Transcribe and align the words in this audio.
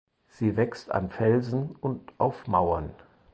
Sie 0.29 0.57
wächst 0.57 0.91
an 0.91 1.11
Felsen 1.11 1.75
und 1.79 2.13
auf 2.17 2.47
Mauern. 2.47 2.89